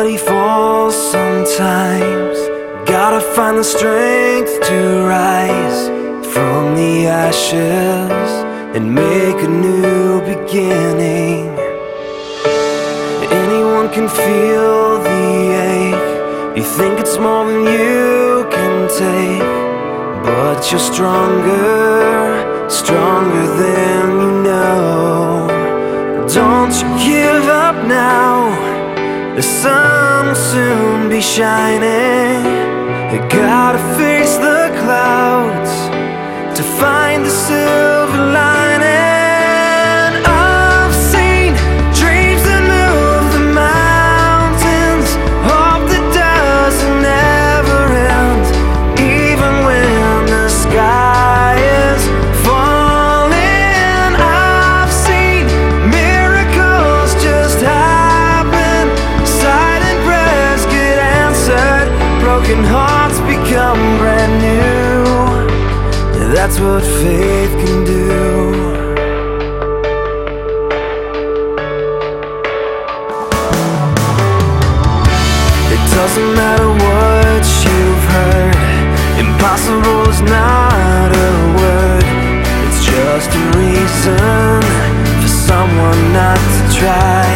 [0.00, 2.38] body falls sometimes.
[2.88, 5.80] Gotta find the strength to rise
[6.32, 8.30] from the ashes
[8.74, 11.48] and make a new beginning.
[13.42, 15.22] Anyone can feel the
[15.68, 16.56] ache.
[16.56, 19.50] You think it's more than you can take,
[20.24, 25.46] but you're stronger, stronger than you know.
[26.38, 28.79] Don't you give up now.
[29.36, 32.44] The sun will soon be shining.
[33.12, 35.19] You gotta face the clouds
[66.40, 68.00] That's what faith can do.
[75.74, 78.56] It doesn't matter what you've heard.
[79.20, 81.30] Impossible is not a
[81.60, 82.04] word.
[82.64, 84.62] It's just a reason
[85.20, 87.28] for someone not to try.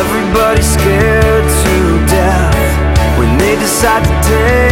[0.00, 4.67] Everybody's scared to death when they decide to take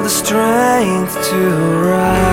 [0.00, 1.36] have the strength to
[1.84, 2.29] rise.